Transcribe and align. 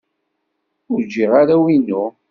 Ur 0.91 0.99
jjiɣ 1.05 1.31
arraw-inu. 1.41 2.03